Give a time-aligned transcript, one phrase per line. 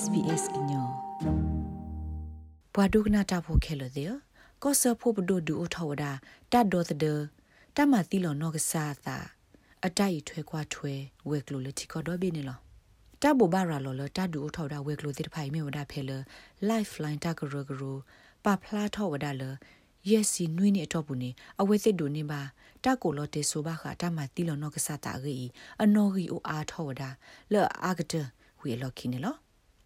[0.00, 0.88] SBS ညော
[2.74, 4.12] ဘွာဒုကနာတာဖို့ခဲလို့တဲ့
[4.62, 6.10] ကောဆဖို့ဘဒိုဒူအထောဝဒါ
[6.52, 7.20] တတ်တော်တဲ့
[7.76, 9.18] တမတိလောနောကစားတာ
[9.86, 10.92] အတိုက်ထွဲခွားထွဲ
[11.28, 12.58] ဝဲကလိုလက်တီကတော့ဘင်းနေလော
[13.22, 16.10] တဘဘာရာလောလတဒူအထောဒါဝဲကလိုတဲ့ဖိုင်မြေဝဒါဖဲလ
[16.68, 17.82] lifeline တကရဂရ
[18.44, 19.42] ပပလာထောဝဒါလ
[20.08, 21.30] ယက်စီနွိနေတော့ဘူးနေ
[21.60, 22.40] အဝဲစစ်ဒူနေပါ
[22.84, 25.46] တကိုလောတေဆိုဘာခတာမတိလောနောကစားတာရီ
[25.82, 27.10] အနော်ရီအိုအားထောဝဒါ
[27.52, 28.14] လောအာဂတ
[28.60, 29.36] ဝီလော်ခိနေလော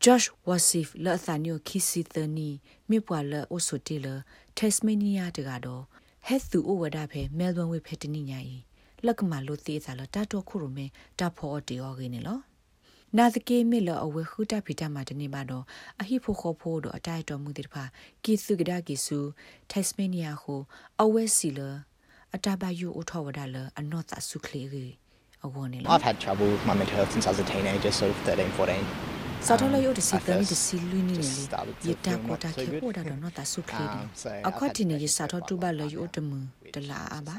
[0.07, 2.49] Josh Wasif လာသနီယိုခီစီသနီ
[2.91, 4.15] မြေပွာလာအိုဆိုတီလာ
[4.59, 5.83] တက်စမေးနီးယားတကတော့
[6.27, 8.57] ဟက်သူအိုဝဒါဖဲမဲလ်ဘန်ဝေဖက်တနိညာဤ
[9.07, 10.87] လက်ကမလိုသေးစားလာတတော်ခုရမေ
[11.19, 12.43] တဖောတီယောဂင်းနော်
[13.17, 15.65] နာသကေမေလအဝဲခုတဖီတမှာတနေပါတော့
[16.01, 17.85] အဟိဖိုခေါဖိုတော့အတိုက်တော်မူတဲ့ဖာ
[18.25, 19.19] ကီစုကဒါကီစု
[19.71, 20.61] တက်စမေးနီးယားကို
[21.03, 21.61] အဝဲစီလ
[22.35, 24.87] အတဘယူအထောဝဒါလအနော့သဆုခလီရီ
[25.45, 28.51] အဝနေလား I've had trouble with my mental health since I was a teenager, sort of 13,
[28.53, 29.16] 14.
[29.49, 31.45] စာထလယုတ်တစီတမီတစီလူနီနေလေ
[31.89, 34.05] ယတာကောတာခေပေါ်တာတော့နော်တဆုခလေးတယ်
[34.49, 36.31] အခွတ်တင်နေစာထတူပါလယုတ်တမ
[36.75, 37.37] တလာအပါ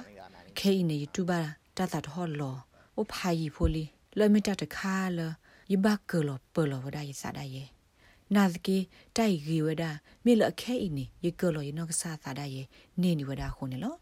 [0.59, 1.40] ခေနေတူပါ
[1.78, 2.58] တတတ်ဟောလော
[2.98, 3.86] အိုဖိုင်ဖိုလီ
[4.20, 5.20] လမီတတခါလ
[5.72, 7.64] ယဘကလောပလောဝဒယစာဒယေ
[8.36, 8.78] နာဒကေ
[9.17, 9.84] တိုင်ဂီဝဒ
[10.26, 12.64] မေလခဲအင်းနေယကလောယနောကစာသာဒယေ
[13.02, 13.95] နေနီဝဒခုန်နေလော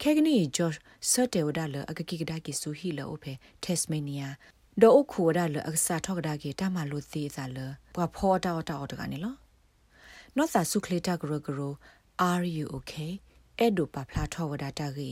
[0.00, 0.74] ခဲကနီဂျော့
[1.10, 3.32] ဆတ်တေဝဒလအကကိကဒါကီဆူဟီလောဖေ
[3.64, 4.28] တက်စမေနီယာ
[4.80, 7.58] ဒေါအခုဒါလအစာထောက်ဒါကေတမလို့သေးစားလ
[7.94, 9.34] ဘွာဖောတာတာတကနေလော
[10.36, 11.60] နော့စာစုခလီတာဂရဂရ
[12.30, 13.12] are you okay
[13.58, 15.10] အဲ့ဒိုပါဖလာထောဝဒါတာကေ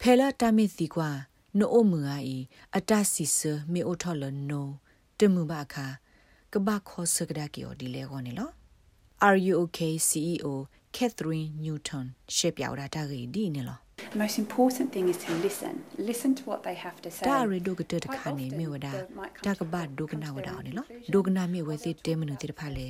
[0.00, 1.10] ဖဲလာတမီစီကွာ
[1.58, 2.38] နိုအမူအာဤ
[2.76, 3.38] အတစီဆ
[3.72, 4.68] မေအိုထော်လနို
[5.18, 5.86] တမှုပါခါ
[6.52, 8.50] ကဘာခောစကဒါကေော်ဒီလေကောနေလော
[9.26, 10.48] Are you okay CEO
[10.96, 13.78] Catherine Newton ရှေ့ပြောက်တာတာကေဒီနေလော
[14.12, 15.84] The most important thing is to listen.
[15.98, 17.24] Listen to what they have to say.
[17.30, 18.88] ဒါရီဒုကတဲ့ခါနေမြေဝဒ
[19.46, 22.88] တာကဘဒုကနာဝဒအောင်နော်ဒုကနာမြေဝစီတဲမနတိဖာလေ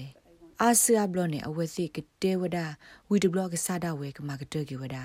[0.62, 2.58] အာဆီယာဘလနဲ့အဝစီကတဲဝဒ
[3.10, 4.96] ဝီဒဘလကစားတာဝဲကမကတဲကဝဒ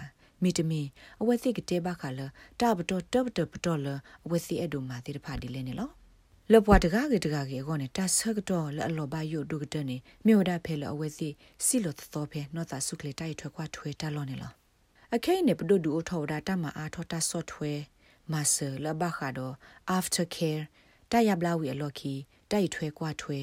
[0.44, 0.81] မီတမီ
[1.22, 2.19] အဝစီကတဲဘခါလ
[2.59, 3.88] တာဘတော်တဘတဘတော်လ
[4.25, 5.90] အဝစီအဒုမာတိဖာဒီလဲနေလော
[6.52, 11.29] လပွားတကားကေတကားကေကောနဲ့တဆကတော့လအလောဘယုဒုကတဲ့နေမြေဝဒဖဲလအဝစီ
[11.66, 14.53] စီလိုသောဖဲနောတာဆုကလေတိုက်ထွဲခွာထွဲတလောနေလော
[15.16, 17.72] အခဲနေပဒုဒူအထောဒါတမအားထောတာဆော့ထွဲ
[18.31, 19.53] မဆာလဘခါတော့
[19.97, 20.63] after care
[21.12, 22.13] တရဘလာဝီအလော်ခီ
[22.51, 23.38] တိုက်ထွဲကွာထွဲ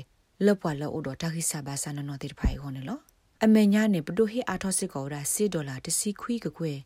[0.46, 2.98] လပွာလောအိုတော့တခိဆာဘာဆာနနောတိဖိုင်ဟောနေလော
[3.44, 6.78] အမေညာနေပဒုဟီအားထောစစ်ကောရာစီဒေါ်လာတစီခွီးကွယ်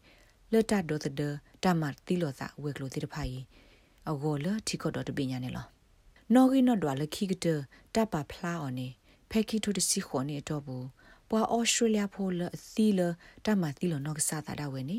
[0.53, 1.21] လတ်တဒိုတဒ
[1.62, 3.37] တမတီလောသာဝဲကလိုတိဖိုင်
[4.11, 5.67] အဂောလတီကောတော့တပညာနေလော
[6.34, 7.47] နော်ဂီနော်ဒွာလခိကတ
[7.94, 8.89] တပဖလာအော်နေ
[9.31, 10.87] ဖဲကီထုတစီခေါ်နေတော့ဘူး
[11.34, 13.00] ပွာဩစတြေးလျဖိုလအသီလ
[13.45, 14.99] တမသီလနော့ကစားတာဝဲနေ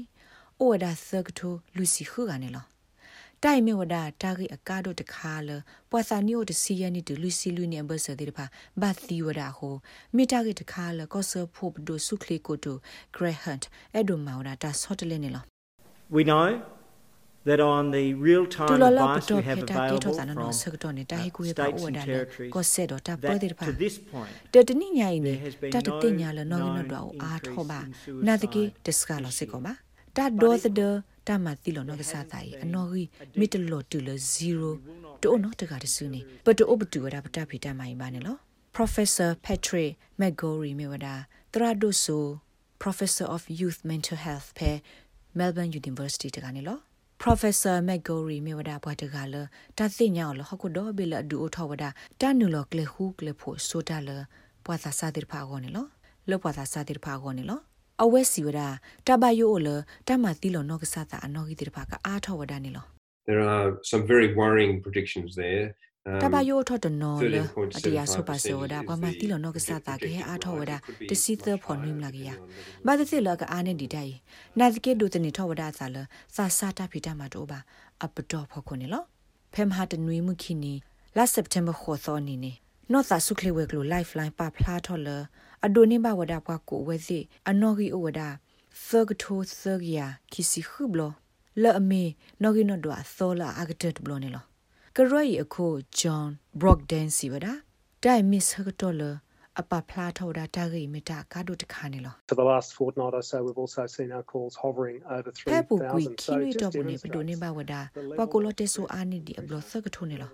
[0.60, 2.66] အိုဝဒါသကတိုလူစီခုကနေလော
[3.44, 5.50] တိုင်မြဝဒါတာဂိအကားတို့တခါလ
[5.92, 8.46] ပွာစာနီယိုတစီယနီတူလူစီလူနေဘဆတဲ့ဖာ
[8.82, 9.76] ဘာသီဝဒါဟို
[10.16, 12.78] မီတာဂိတခါလကောဆာဖို့ဒိုဆုခလီကိုတို
[13.16, 13.62] ဂရဟန့်
[13.94, 15.44] အဲ့ဒိုမာဝဒါတာဆော့တလဲနေလော
[16.16, 16.46] We know
[17.46, 21.72] that on the real time advice we have available from state and territories that
[23.66, 25.34] to this point တတနိညာယိနေ
[25.74, 27.80] တတတိညာလနောငနတော့အားထောပါ
[28.28, 29.74] နာတကေဒစ်ကလောစစ်ကောပါ
[30.18, 30.82] တဒေါ်သဒ
[31.28, 33.08] တမတိလောနောကစားတိုင်အနော်ကြီး
[33.40, 34.10] မီတလောတူလ
[34.68, 38.36] 0တိုနောတကတဆူနေပတိုအပတူရပတဖိတမိုင်ပါနေလော
[38.78, 39.92] Professor Patrick
[40.22, 41.08] McGorry မြေဝဒတ
[41.62, 42.24] ရာဒိုဆို
[42.84, 44.72] Professor of Youth Mental Health ဖဲ
[45.40, 46.78] Melbourne University တကနေလော
[47.24, 49.36] Professor McGorry မြေဝဒဘွားတကလ
[49.78, 51.84] တသိညာလဟခုဒဘီလဒူအထဝဒ
[52.22, 54.10] တနုလကလေခုကလေဖို့ဆိုတာလ
[54.66, 55.86] ဘွားသာစာတိဖာကောနေလော
[56.30, 57.60] လောဘွားသာစာတိဖာကောနေလော
[58.04, 58.62] အဝဲစီဝဒ
[59.08, 59.68] တဘယိုလ
[60.08, 62.86] တမတိလနောကဆာတာအနောဂီတိဖာကအားထဝဒနေလော
[63.30, 65.66] There are some very worrying predictions there
[66.22, 67.36] တဘယိုထော်တနော်လ
[67.78, 70.74] အတရာဆိုပါစေဝဒဘာမတိလနောကဆာတာကေအားထောဝဒ
[71.10, 72.30] တစီသဖော်နွိမလာကရ
[72.86, 74.14] ဘာသစီလကအားနေဒီတိုင်
[74.60, 75.98] နာဇကေဒုတနေထောဝဒဆာလ
[76.36, 77.60] စာစာတာဖီတာမတိုဘာ
[78.04, 79.04] အပတော်ဖော်ခွနေလော
[79.54, 80.74] ဖမ်ဟာတနွိမှုခိနီ
[81.18, 82.52] လာစက်တမ်ဘာခေါ်သောနီနေ
[82.92, 85.10] နော့သာဆုခလီဝဲကလို lifeline ပါဖလာထော်လ
[85.66, 87.20] အဒိုနေဘဝဒပွားကိုဝဲစီ
[87.50, 91.02] အနော်ဂီအိုဝဒသဂထိုသဂယာခီစီခုဘလ
[91.62, 92.04] လဲ့အမေ
[92.42, 94.46] နော်ဂီနော်ဒွာသောလာအဂတက်ဘလနေလော
[94.98, 95.68] ကရိုက်အခု
[96.00, 96.26] ဂျွန်
[96.62, 97.48] ဘရော့ဒန်စီဝဒ
[98.04, 99.04] တိုင်မစ်ဟကတော်လ
[99.60, 107.74] အပဖလာထော်တာတာဂိမီတာကာဒုတခါနေလော For the last fortnight or so we've also seen our calls hovering over ဖဲပူကွီ3000ခီနီတော့ဘူးနေပဒိုနေဘဝဒ
[108.20, 110.32] ပကိုလတေဆိုအာနီဒီအဘလသကထုံနေလော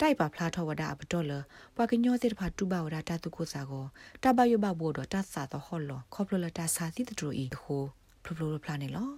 [0.00, 1.32] တိုက်ပါဖလာထောဝဒအပတော်လ
[1.76, 3.84] ပကညောတဲ့ဖာတူပါဝဒတာတုကိုစာကို
[4.22, 7.82] တဘယဘဘောတော့တဆာတော့ဟော်လောခေါပလလတာစာသီတတူဤဟို
[8.24, 9.08] ဖလဖလဖလာနေလော